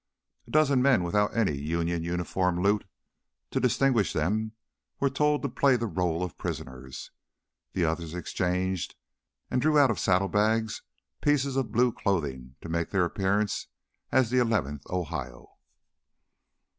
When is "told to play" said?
5.11-5.75